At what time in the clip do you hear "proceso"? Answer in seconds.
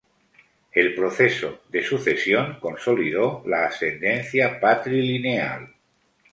0.95-1.59